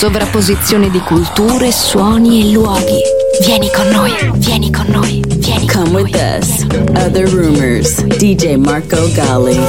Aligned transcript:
Sovrapposizione 0.00 0.88
di 0.88 0.98
culture, 1.00 1.70
suoni 1.70 2.40
e 2.40 2.52
luoghi. 2.54 3.02
Vieni 3.44 3.70
con 3.70 3.86
noi, 3.88 4.14
vieni 4.36 4.72
con 4.72 4.86
noi, 4.86 5.22
vieni 5.36 5.66
Come 5.66 5.84
con 5.84 5.92
with 5.92 6.16
noi. 6.16 6.38
us. 6.38 6.62
Other 7.04 7.28
rumors. 7.28 8.02
DJ 8.16 8.54
Marco 8.54 8.96
Gali. 9.12 9.60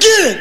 Get 0.00 0.24
it! 0.24 0.38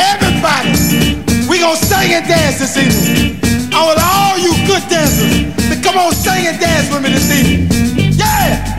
Everybody! 0.00 1.46
We 1.46 1.58
gonna 1.58 1.76
sing 1.76 2.14
and 2.14 2.26
dance 2.26 2.60
this 2.60 2.78
evening. 2.78 3.40
I 3.74 3.84
want 3.84 4.00
all 4.00 4.38
you 4.38 4.54
good 4.66 4.88
dancers 4.88 5.52
to 5.68 5.76
come 5.82 5.98
on 5.98 6.14
sing 6.14 6.46
and 6.46 6.58
dance 6.58 6.90
with 6.90 7.02
me 7.02 7.10
this 7.10 7.30
evening. 7.30 8.14
Yeah! 8.16 8.75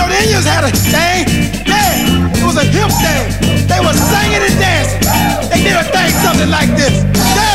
Know 0.00 0.08
the 0.08 0.16
Indians 0.16 0.46
had 0.46 0.64
a 0.64 0.72
thing. 0.72 1.28
Yeah! 1.68 2.32
It 2.32 2.44
was 2.46 2.56
a 2.56 2.64
hip 2.64 2.88
thing. 3.04 3.68
They 3.68 3.80
were 3.84 3.92
singing 3.92 4.40
and 4.40 4.56
dancing. 4.56 5.04
They 5.50 5.60
did 5.60 5.76
a 5.76 5.84
thing 5.84 6.10
something 6.24 6.48
like 6.48 6.70
this. 6.74 7.49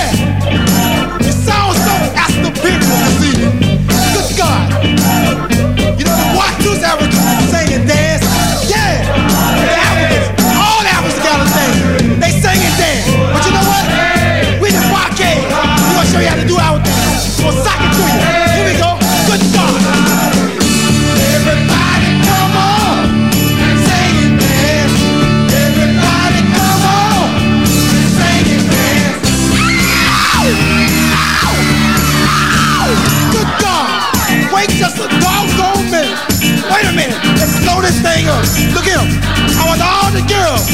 Up. 38.04 38.44
Look 38.74 38.88
at 38.88 39.00
him. 39.00 39.08
I 39.56 39.64
want 39.68 39.82
all 39.82 40.12
the 40.12 40.22
girls 40.28 40.68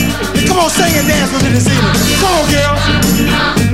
come 0.48 0.58
on 0.58 0.70
sing 0.70 0.98
and 0.98 1.08
dance 1.08 1.32
with 1.32 1.44
me 1.44 1.50
this 1.52 1.68
evening. 1.68 1.94
Come 2.20 2.34
on, 2.34 2.50
girls. 2.50 3.71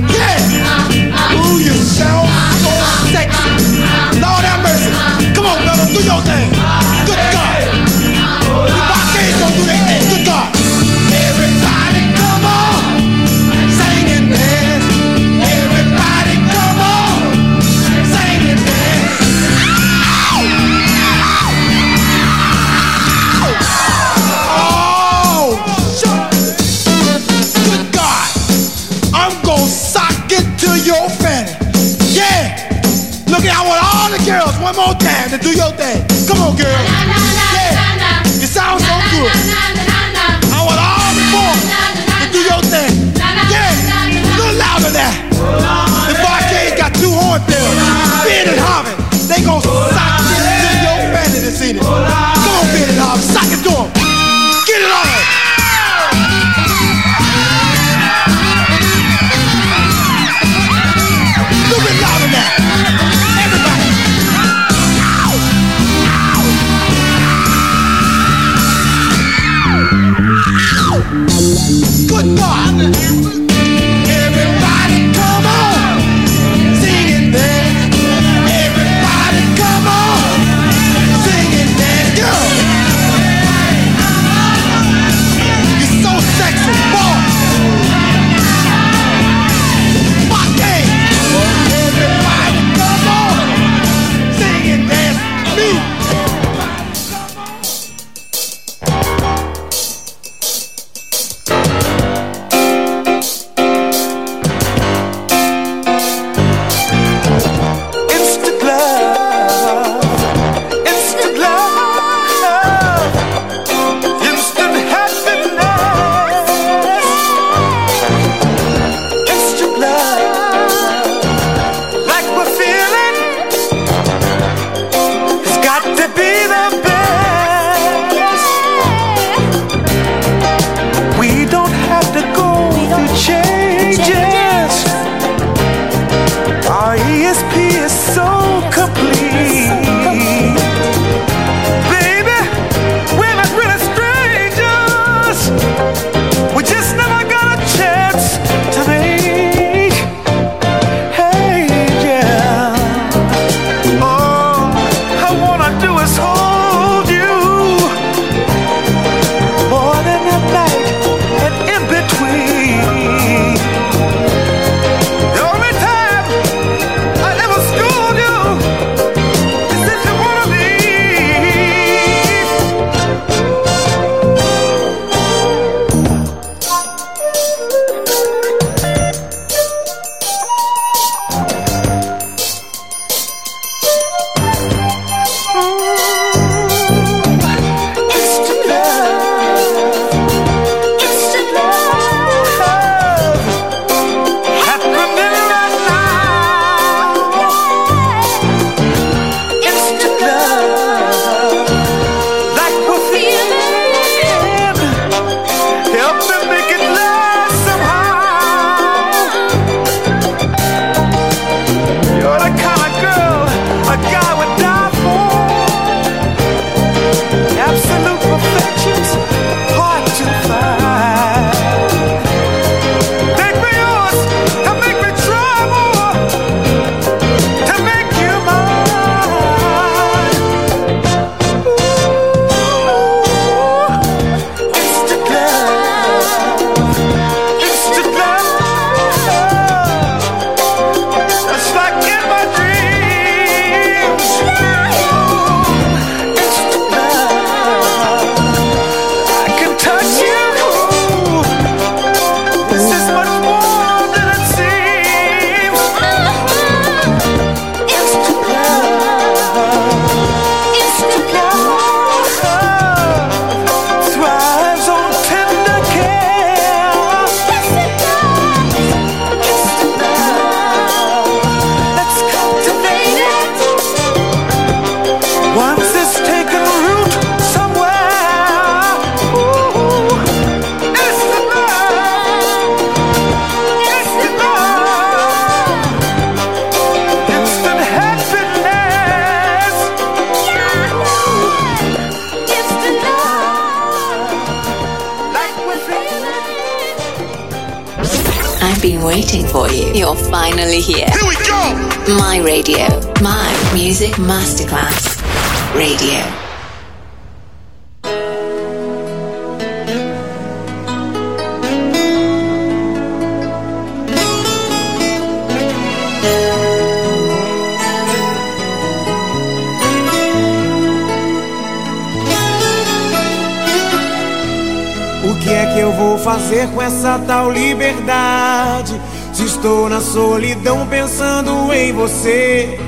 Solidão 330.38 330.86
pensando 330.86 331.72
em 331.74 331.92
você. 331.92 332.78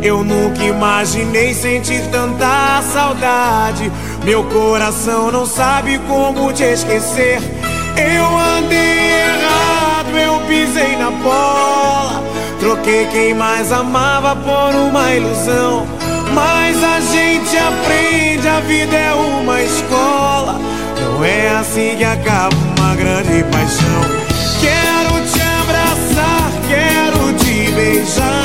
Eu 0.00 0.22
nunca 0.22 0.62
imaginei 0.62 1.52
sentir 1.52 2.00
tanta 2.12 2.80
saudade. 2.92 3.90
Meu 4.24 4.44
coração 4.44 5.32
não 5.32 5.44
sabe 5.44 5.98
como 6.06 6.52
te 6.52 6.62
esquecer. 6.62 7.40
Eu 7.96 8.38
andei 8.38 9.10
errado, 9.20 10.16
eu 10.16 10.40
pisei 10.46 10.96
na 10.96 11.10
bola. 11.10 12.22
Troquei 12.60 13.06
quem 13.06 13.34
mais 13.34 13.72
amava 13.72 14.36
por 14.36 14.72
uma 14.76 15.12
ilusão. 15.12 15.88
Mas 16.32 16.84
a 16.84 17.00
gente 17.00 17.56
aprende, 17.58 18.46
a 18.46 18.60
vida 18.60 18.96
é 18.96 19.12
uma 19.12 19.60
escola. 19.60 20.60
Não 21.00 21.24
é 21.24 21.48
assim 21.48 21.96
que 21.96 22.04
acaba 22.04 22.54
uma 22.78 22.94
grande 22.94 23.42
paixão. 23.50 24.15
Te 28.06 28.35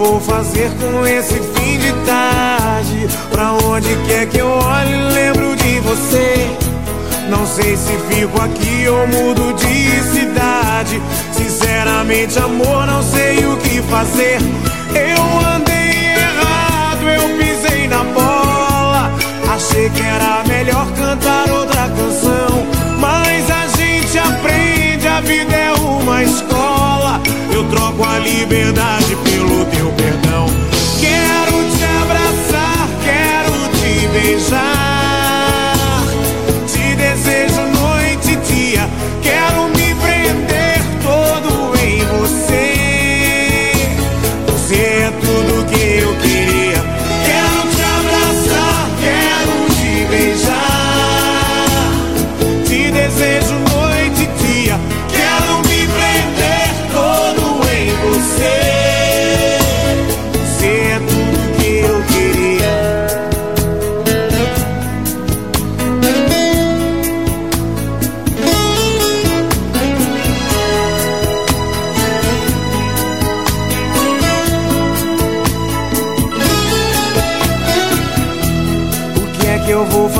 vou 0.00 0.18
fazer 0.18 0.70
com 0.80 1.06
esse 1.06 1.34
fim 1.34 1.78
de 1.78 1.92
tarde? 2.06 3.06
Pra 3.30 3.52
onde 3.52 3.94
quer 4.06 4.26
que 4.26 4.38
eu 4.38 4.48
olhe, 4.48 4.94
lembro 5.12 5.54
de 5.56 5.78
você. 5.80 6.56
Não 7.28 7.46
sei 7.46 7.76
se 7.76 7.92
fico 8.08 8.40
aqui 8.40 8.88
ou 8.88 9.06
mudo 9.06 9.52
de 9.52 10.00
cidade. 10.10 11.02
Sinceramente, 11.32 12.38
amor, 12.38 12.86
não 12.86 13.02
sei 13.02 13.44
o 13.44 13.56
que 13.58 13.82
fazer. 13.82 14.38
Eu 14.94 15.54
andei 15.54 16.14
errado, 16.16 17.02
eu 17.06 17.36
pisei 17.36 17.86
na 17.86 18.02
bola. 18.04 19.12
Achei 19.54 19.90
que 19.90 20.00
era 20.00 20.42
melhor 20.48 20.86
cantar 20.92 21.50
outra 21.50 21.88
canção. 21.90 22.66
Mas 22.98 23.50
a 23.50 23.66
gente 23.76 24.18
aprende, 24.18 25.06
a 25.06 25.20
vida 25.20 25.54
é 25.54 25.79
a 28.04 28.18
liberdade 28.18 29.16
pelo 29.16 29.64
teu 29.66 29.92
perdão. 29.92 30.46
Quero 31.00 31.49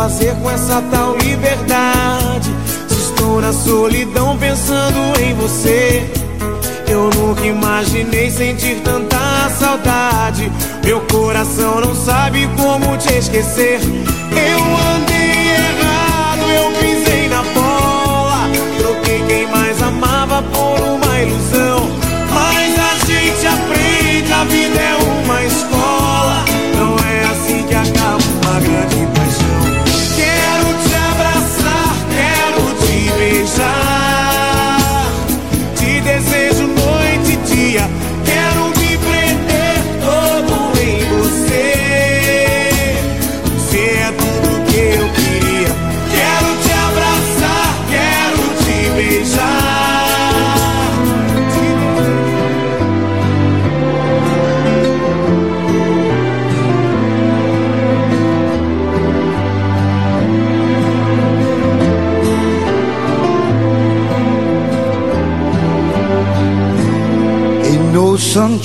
fazer 0.01 0.35
com 0.37 0.51
essa 0.51 0.81
tal 0.91 1.15
liberdade? 1.19 2.51
Se 2.89 2.95
estou 2.95 3.39
na 3.39 3.53
solidão 3.53 4.35
pensando 4.39 5.21
em 5.21 5.35
você. 5.35 6.11
Eu 6.89 7.11
nunca 7.11 7.45
imaginei 7.45 8.31
sentir 8.31 8.81
tanta 8.83 9.19
saudade. 9.59 10.51
Meu 10.83 11.01
coração 11.03 11.83
não 11.83 11.95
sabe 11.95 12.49
como 12.57 12.97
te 12.97 13.13
esquecer. 13.13 13.79
Eu 13.79 14.61
andei 14.97 15.33
errado, 15.69 16.45
eu 16.51 16.73
pisei 16.81 17.29
na 17.29 17.43
bola. 17.43 18.49
Troquei 18.79 19.23
quem 19.29 19.47
mais 19.49 19.83
amava 19.83 20.43
por 20.45 20.81
uma 20.81 21.21
ilusão. 21.21 21.70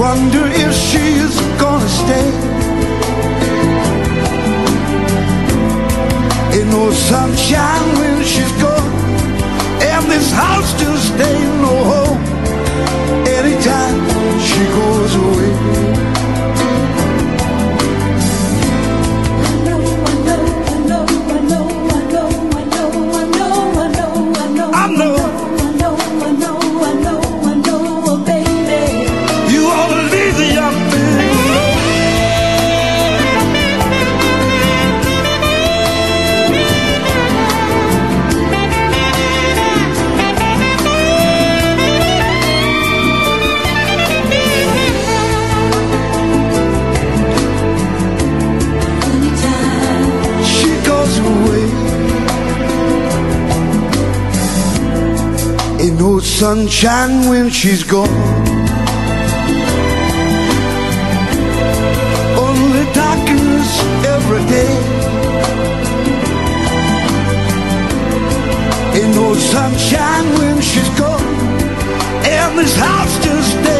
Wonder 0.00 0.46
if 0.46 0.72
she's 0.74 1.38
gonna 1.60 1.86
stay. 1.86 2.28
Ain't 6.56 6.70
no 6.70 6.90
sunshine 6.90 7.98
when 7.98 8.24
she's 8.24 8.50
gone, 8.62 8.92
and 9.82 10.10
this 10.10 10.32
house 10.32 10.72
just 10.80 11.08
stays 11.08 11.52
no 11.60 11.84
home. 11.92 12.20
Anytime 13.26 13.98
she 14.40 14.64
goes 14.78 15.14
away. 15.16 16.09
Sunshine 56.40 57.28
when 57.28 57.50
she's 57.50 57.82
gone. 57.84 58.08
Only 62.46 62.84
darkness 62.94 63.68
every 64.14 64.42
day. 64.56 64.74
Ain't 68.96 69.14
no 69.14 69.34
sunshine 69.34 70.26
when 70.38 70.62
she's 70.62 70.88
gone. 70.98 71.28
And 72.24 72.58
this 72.58 72.74
house 72.74 73.14
just 73.22 73.56
ain't 73.74 73.79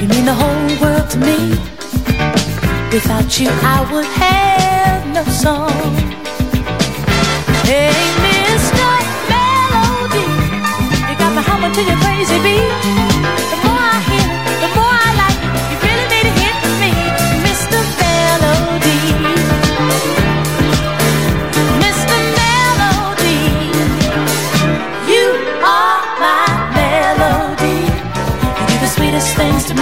You 0.00 0.08
mean 0.08 0.24
the 0.24 0.32
whole 0.32 0.80
world 0.80 1.10
to 1.10 1.18
me. 1.18 1.50
Without 2.90 3.38
you, 3.38 3.48
I 3.50 3.86
would 3.92 4.06
have 4.06 5.06
no 5.12 5.24
song. 5.24 5.70
Hey, 7.68 7.92
Mr. 8.24 8.88
Melody, 9.30 10.26
you 11.06 11.18
got 11.18 11.34
me 11.36 11.42
humming 11.42 11.72
to 11.72 11.82
your 11.82 11.98
crazy 11.98 12.38
beat. 12.42 13.09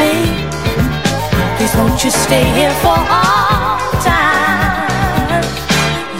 away. 0.08 0.48
Please 1.56 1.74
won't 1.76 2.04
you 2.04 2.10
stay 2.10 2.44
here 2.58 2.72
for 2.82 2.96
all 2.96 3.78
time? 4.02 5.44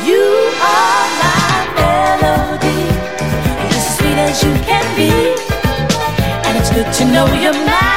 You 0.05 0.24
are 0.62 1.07
my 1.22 1.55
melody, 1.77 2.83
as 3.77 3.96
sweet 3.96 4.18
as 4.18 4.42
you 4.42 4.53
can 4.64 4.87
be, 4.96 5.11
and 6.46 6.59
it's 6.59 6.70
good 6.70 6.92
to 6.94 7.05
know 7.12 7.27
you're 7.35 7.53
mine. 7.53 7.88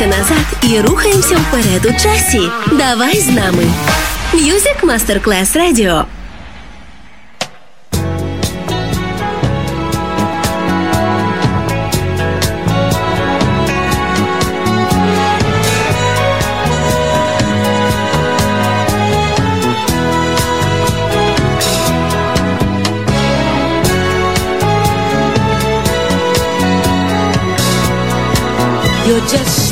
рухаємося 0.00 0.06
назад 0.06 0.46
і 0.62 0.80
рухаємося 0.80 1.36
вперед 1.36 1.86
у 1.86 2.02
часі. 2.02 2.40
Давай 2.72 3.20
з 3.20 3.28
нами. 3.28 3.64
Music 4.34 4.80
Masterclass 4.82 5.56
Radio. 5.56 6.04
You're 29.06 29.26
just 29.26 29.69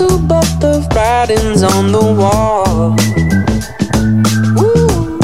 to, 0.00 0.18
but 0.26 0.48
the 0.60 0.74
writing's 0.94 1.62
on 1.62 1.92
the 1.92 2.06
wall. 2.20 2.96
Ooh. 4.64 5.18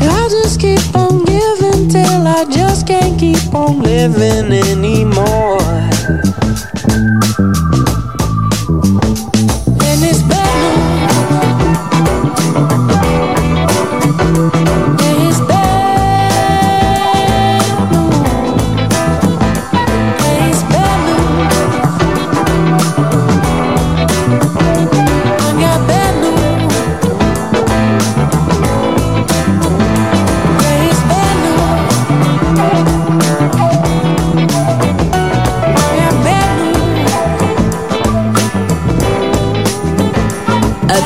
I 0.00 0.28
just 0.30 0.58
keep 0.60 0.96
on 0.96 1.24
giving 1.24 1.88
till 1.90 2.26
I 2.26 2.46
just 2.50 2.86
can't 2.86 3.20
keep 3.20 3.54
on 3.54 3.82
living 3.82 4.50
anymore. 4.52 5.03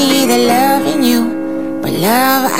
see 0.00 0.26
the 0.26 0.38
love 0.52 0.86
in 0.92 1.02
you, 1.02 1.20
but 1.82 1.92
love 1.92 2.44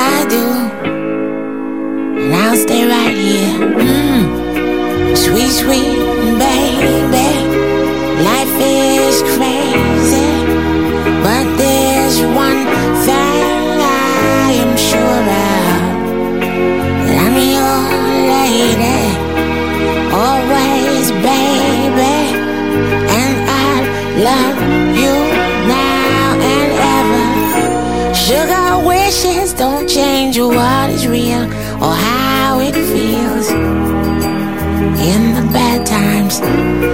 real 31.11 31.43
or 31.83 31.93
how 31.93 32.59
it 32.61 32.73
feels 32.73 33.49
in 35.09 35.33
the 35.35 35.51
bad 35.51 35.85
times. 35.85 36.90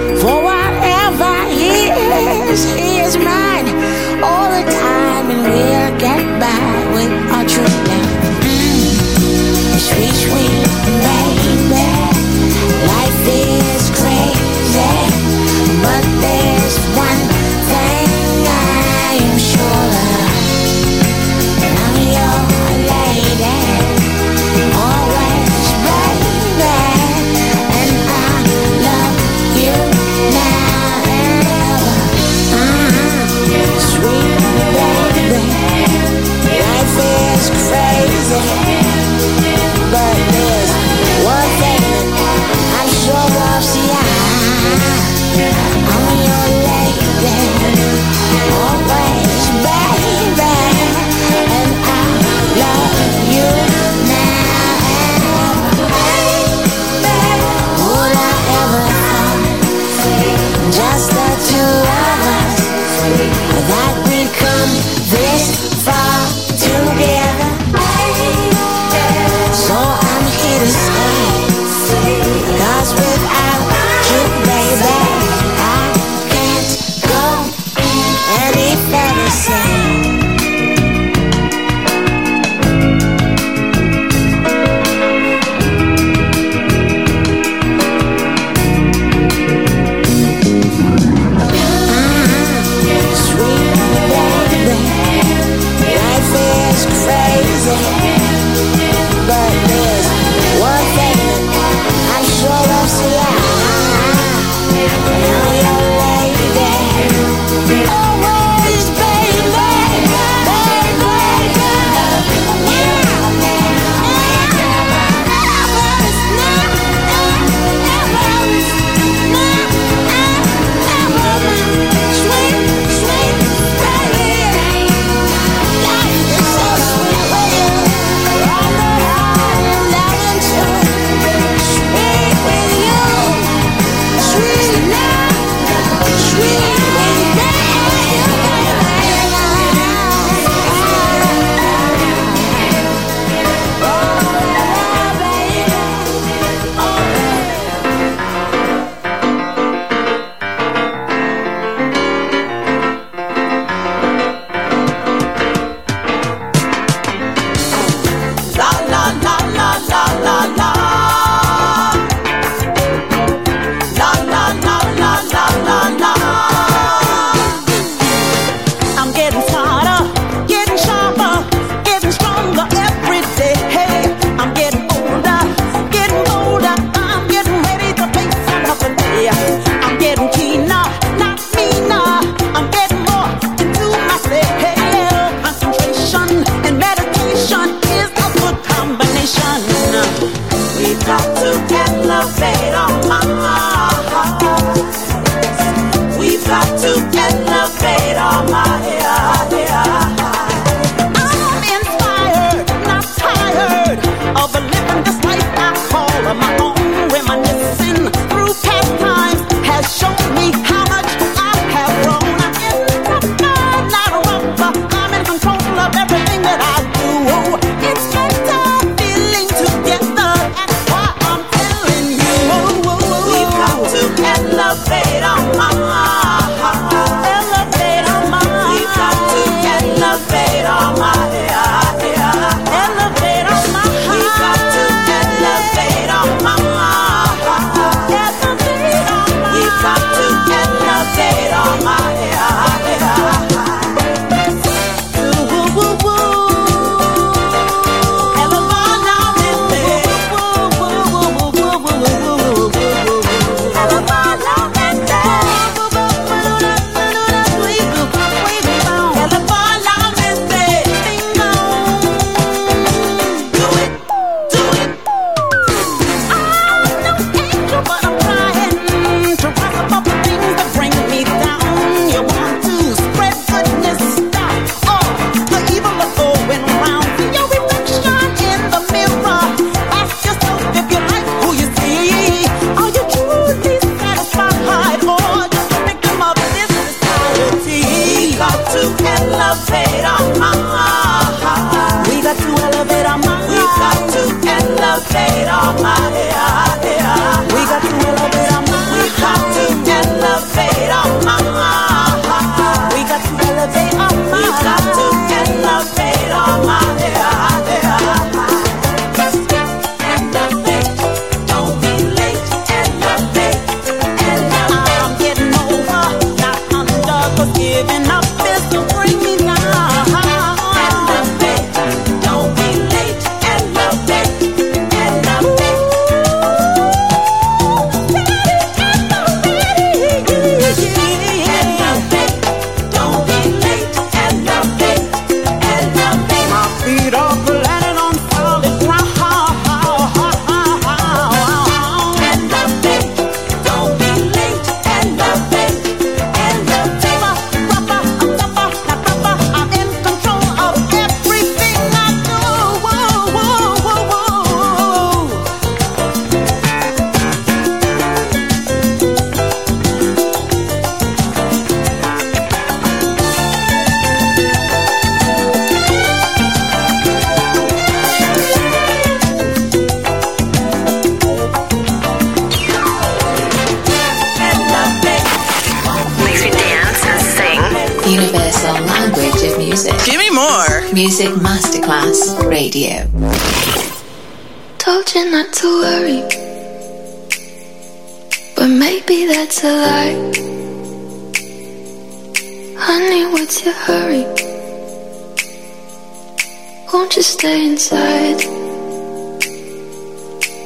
stay 397.38 397.66
inside. 397.66 398.40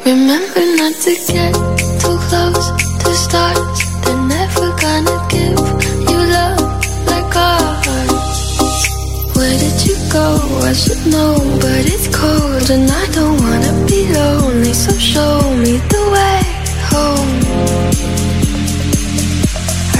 Remember 0.07 0.65
not 0.81 0.95
to 1.05 1.13
get 1.29 1.53
too 2.01 2.17
close 2.29 2.67
to 3.03 3.13
stars. 3.25 3.79
They're 4.03 4.25
never 4.37 4.67
gonna 4.85 5.19
give 5.35 5.61
you 6.11 6.21
love 6.37 6.61
like 7.11 7.37
ours. 7.51 8.73
Where 9.37 9.57
did 9.63 9.79
you 9.87 9.97
go? 10.17 10.27
I 10.71 10.73
should 10.73 11.05
know, 11.15 11.35
but 11.63 11.83
it's 11.95 12.09
cold 12.17 12.67
and 12.75 12.91
I 12.91 13.05
don't 13.17 13.37
wanna 13.45 13.73
be 13.91 14.01
lonely. 14.17 14.73
So 14.73 14.93
show 15.13 15.35
me 15.65 15.73
the 15.93 16.03
way 16.15 16.41
home. 16.93 17.33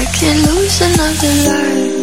I 0.01 0.05
can't 0.17 0.41
lose 0.49 0.79
another 0.89 1.35
life. 1.49 2.03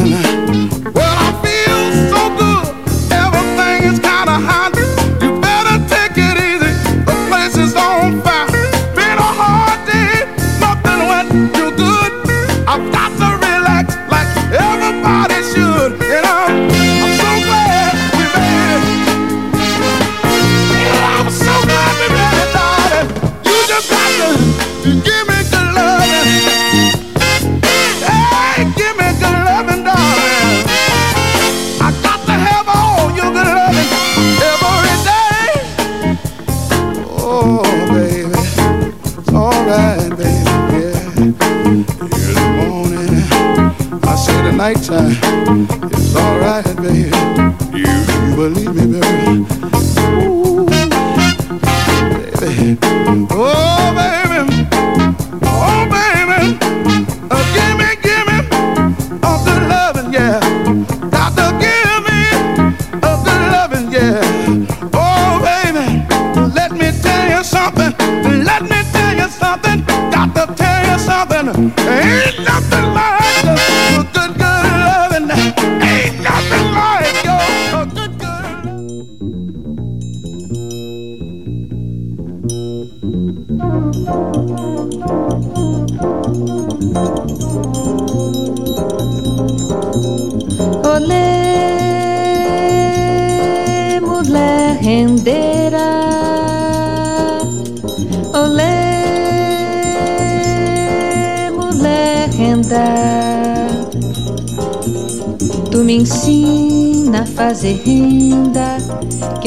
again. 0.00 0.77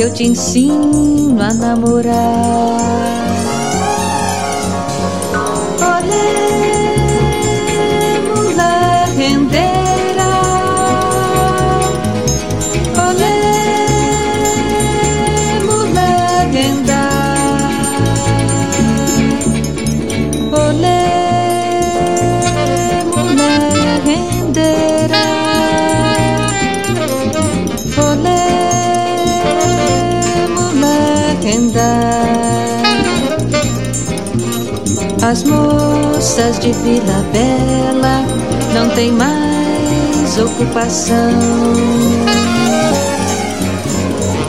Te 0.09 0.23
ensino 0.25 1.00
moças 36.31 36.59
de 36.59 36.71
Vila 36.71 37.25
Bela 37.33 38.25
não 38.73 38.89
tem 38.95 39.11
mais 39.11 40.37
ocupação. 40.37 41.15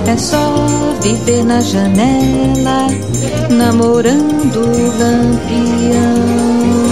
É 0.06 0.16
só 0.16 0.64
viver 1.02 1.44
na 1.44 1.60
janela, 1.60 2.86
namorando 3.50 4.60
o 4.60 4.96
lampião. 4.96 6.91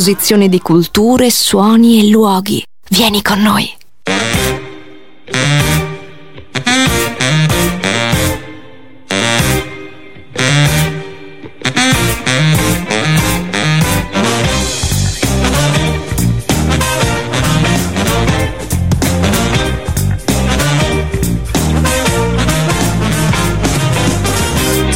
Sovrapposizione 0.00 0.48
di 0.48 0.60
culture, 0.60 1.28
suoni 1.28 2.00
e 2.00 2.08
luoghi. 2.08 2.64
Vieni 2.88 3.20
con 3.20 3.42
noi. 3.42 3.70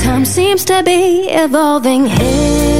Time 0.03 0.25
seems 0.25 0.65
to 0.65 0.83
be 0.83 1.29
evolving 1.29 2.07
here. 2.07 2.74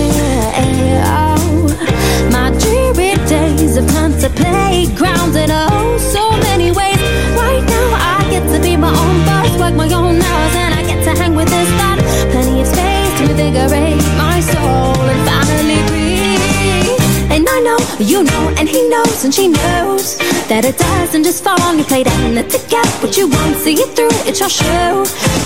You 18.01 18.25
know, 18.25 18.55
and 18.59 18.69
he 18.69 18.89
knows, 18.89 19.25
and 19.25 19.33
she 19.33 19.49
knows 19.49 20.19
that 20.49 20.65
it 20.65 20.77
doesn't 20.79 21.23
just 21.23 21.45
fall 21.45 21.61
on 21.63 21.79
your 21.79 21.87
plate 21.87 22.07
and 22.07 22.37
to 22.51 22.59
get 22.69 22.87
what 23.03 23.17
you 23.17 23.29
want, 23.29 23.57
see 23.57 23.75
it 23.75 23.95
through, 23.95 24.13
it's 24.27 24.41
your 24.41 24.49
show. 24.49 25.05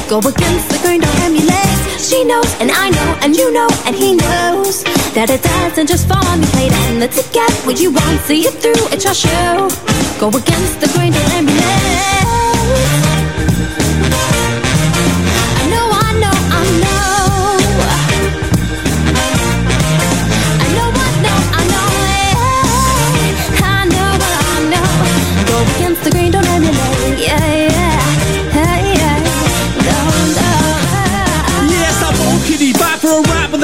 Go 0.09 0.19
against 0.19 0.69
the 0.71 0.79
grain, 0.83 1.01
don't 1.01 1.21
emulate. 1.21 2.01
She 2.01 2.25
knows, 2.25 2.49
and 2.61 2.71
I 2.71 2.91
know, 2.91 3.19
and 3.23 3.37
you 3.37 3.53
know, 3.53 3.69
and 3.85 3.95
he 3.95 4.15
knows 4.15 4.83
that 5.13 5.29
it 5.31 5.43
doesn't 5.43 5.89
just 5.89 6.09
fall 6.09 6.25
on 6.27 6.41
your 6.41 6.51
plate 6.51 6.73
and 6.73 7.03
to 7.03 7.23
get 7.33 7.53
what 7.67 7.81
you 7.81 7.91
want, 7.91 8.21
see 8.23 8.43
it 8.43 8.55
through, 8.63 8.87
it's 8.93 9.05
your 9.05 9.15
show. 9.15 9.69
Go 10.19 10.29
against 10.29 10.81
the 10.81 10.89
grain, 10.95 11.13
don't 11.13 11.33
emulate. 11.35 12.18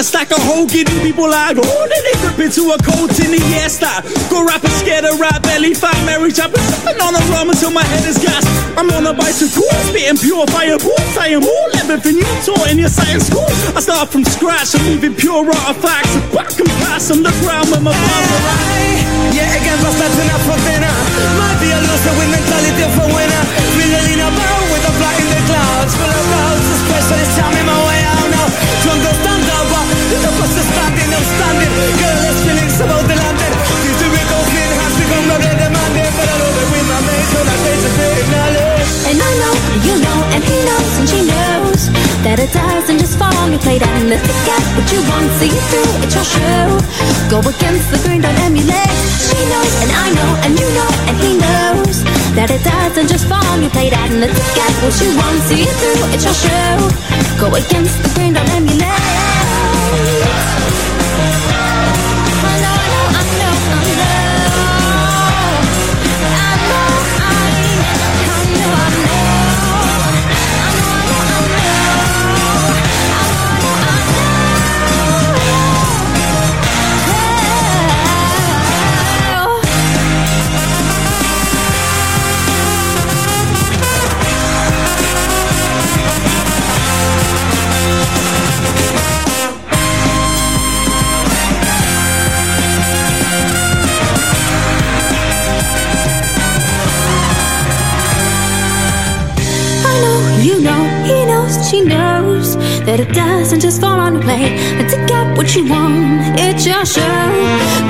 For 0.05 0.16
a 0.16 0.24
rap 0.24 0.28
with 0.28 0.38
a 0.38 0.40
whole 0.44 0.66
giddy 0.66 0.92
people 1.00 1.28
like, 1.28 1.57
oh, 1.57 1.84
then 1.88 2.02
they 2.05 2.16
grip 2.20 2.38
into 2.40 2.72
a 2.72 2.78
cold 2.82 3.11
tinny, 3.11 3.38
yeah, 3.52 3.68
stop. 3.68 4.05
Go 4.30 4.44
rapper, 4.44 4.68
scared 4.68 5.05
of 5.05 5.20
rap, 5.20 5.42
belly 5.42 5.74
fat, 5.74 5.96
Mary 6.05 6.32
Chapman, 6.32 6.61
sipping 6.61 7.00
on 7.00 7.14
a 7.14 7.22
rum 7.32 7.50
until 7.50 7.70
my 7.70 7.84
head 7.84 8.05
is 8.05 8.18
gas. 8.18 8.44
I'm 8.76 8.90
on 8.90 9.07
a 9.07 9.14
bicycle, 9.14 9.68
spitting 9.88 10.18
pure 10.18 10.46
fire, 10.48 10.78
saying 11.14 11.42
all 11.42 11.68
everything 11.76 12.16
you 12.16 12.28
taught 12.44 12.70
in 12.70 12.78
your 12.78 12.88
science 12.88 13.26
school. 13.28 13.46
I 13.76 13.80
start 13.80 14.11
from 14.11 14.24
scratch, 14.24 14.74
I'm 14.74 14.84
leaving 14.84 15.14
pure 15.14 15.44
artifacts, 15.44 16.14
back 16.34 16.52
and 16.59 16.70
pass 16.84 17.11
on 17.11 17.22
the 17.22 17.32
ground 17.40 17.70
with 17.70 17.82
my 17.82 17.92
father. 17.92 18.40
Yeah, 19.32 19.50
again, 19.57 19.78
bastante 19.82 20.20
una 20.22 20.38
frontera. 20.44 20.92
Might 21.38 21.59
be 21.61 21.70
a 21.72 21.80
loser 21.80 22.14
with 22.18 22.30
mentality 22.30 22.82
of 22.82 22.98
a 22.98 23.07
winner. 23.09 23.42
Feeling 23.74 24.20
about 24.20 24.64
with 24.70 24.84
a 24.84 24.92
fly 24.94 25.14
in 25.18 25.28
the 25.32 25.40
clouds. 25.48 25.94
Full 25.96 26.12
of 26.12 26.34
the 30.55 30.62
is 30.62 31.28
standing. 31.34 31.72
Girl, 31.98 32.18
the 33.11 33.16
landing. 33.18 33.55
Has 34.74 34.94
become 34.94 35.30
a 35.30 35.38
bit 35.42 35.57
demanding. 35.59 36.11
But 36.14 36.28
I 36.30 36.36
my 36.84 36.98
that 37.02 37.59
just 37.82 37.96
big. 37.98 38.24
And 39.05 39.18
I 39.20 39.32
know, 39.40 39.55
you 39.84 39.94
know, 40.00 40.18
and 40.32 40.42
he 40.42 40.57
knows, 40.64 40.92
and 40.98 41.07
she 41.11 41.20
knows 41.26 41.80
that 42.24 42.38
it 42.40 42.50
doesn't 42.55 42.98
just 42.98 43.18
fall 43.18 43.34
on 43.36 43.52
your 43.52 43.61
plate 43.61 43.82
and 43.82 44.09
to 44.09 44.16
get 44.16 44.64
what 44.78 44.86
you 44.88 45.00
want, 45.11 45.28
see 45.36 45.52
it 45.52 45.64
through, 45.70 45.92
it's 46.07 46.14
your 46.16 46.24
show. 46.24 46.64
Go 47.28 47.38
against 47.44 47.90
the 47.92 47.98
grain, 48.00 48.24
don't 48.24 48.38
emulate. 48.40 48.96
She 49.20 49.38
knows, 49.44 49.74
and 49.84 49.90
I 49.92 50.07
know, 50.16 50.30
and 50.48 50.52
you 50.57 50.68
know, 50.72 50.90
and 51.11 51.16
he 51.20 51.30
knows 51.36 51.96
that 52.38 52.48
it 52.48 52.64
doesn't 52.64 53.09
just 53.12 53.28
fall 53.28 53.44
on 53.52 53.61
your 53.61 53.70
plate 53.70 53.92
and 53.92 54.24
to 54.24 54.28
get 54.57 54.72
what 54.80 54.94
you 55.02 55.11
want, 55.20 55.36
see 55.52 55.68
it 55.68 55.74
through, 55.76 56.00
it's 56.16 56.24
your 56.24 56.38
show. 56.48 56.72
Go 57.44 57.46
against 57.52 58.00
the 58.02 58.09
grain, 58.16 58.32
don't 58.32 58.48
emulate. 58.57 59.03
She 101.75 101.81
knows 101.83 102.55
that 102.87 103.01
it 103.01 103.11
doesn't 103.11 103.59
just 103.59 103.81
fall 103.81 103.99
on 103.99 104.14
your 104.14 104.22
plate. 104.22 104.55
And 104.79 104.87
to 104.91 104.99
get 105.11 105.27
what 105.37 105.57
you 105.57 105.66
want, 105.66 106.39
it's 106.39 106.62
your 106.62 106.87
show. 106.87 107.27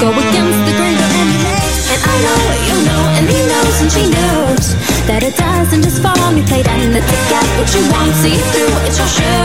Go 0.00 0.08
against 0.08 0.60
the 0.64 0.72
grain, 0.78 0.96
don't 0.96 1.16
emulate. 1.20 1.76
And 1.92 2.00
I 2.00 2.16
know, 2.24 2.40
you 2.64 2.76
know, 2.88 3.02
and 3.20 3.26
he 3.28 3.40
knows, 3.44 3.76
and 3.84 3.90
she 3.92 4.04
knows 4.08 4.64
that 5.04 5.20
it 5.20 5.36
doesn't 5.36 5.82
just 5.82 6.00
fall 6.00 6.16
on 6.24 6.32
your 6.38 6.46
plate. 6.48 6.64
And 6.64 6.96
to 6.96 7.16
get 7.28 7.46
what 7.60 7.68
you 7.76 7.84
want, 7.92 8.12
see 8.24 8.32
it 8.40 8.46
through, 8.56 8.72
it's 8.88 8.96
your 8.96 9.10
show. 9.20 9.44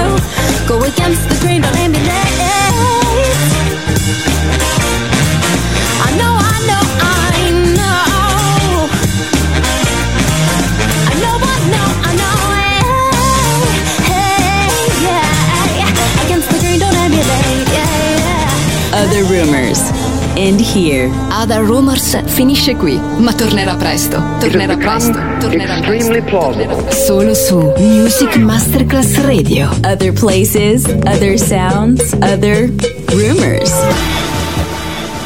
Go 0.71 0.75
against 0.87 1.27
the 1.27 1.35
grain, 1.43 1.59
don't 1.59 1.75
emulate. 1.75 2.68
Other 19.09 19.23
Rumors. 19.23 19.81
End 20.37 20.61
here. 20.61 21.09
Other 21.31 21.63
Rumors 21.63 22.15
finisce 22.25 22.75
qui, 22.75 22.99
ma 23.17 23.33
tornerà 23.33 23.73
presto. 23.73 24.21
Tornerà 24.39 24.77
presto. 24.77 25.19
Tornerà 25.39 25.77
Extremely 25.77 26.21
plausible. 26.21 26.91
Solo 26.91 27.33
su 27.33 27.73
Music 27.79 28.35
Masterclass 28.35 29.17
Radio. 29.21 29.67
Other 29.83 30.13
places, 30.13 30.85
other 31.05 31.39
sounds, 31.39 32.13
other 32.21 32.71
rumors. 33.07 33.73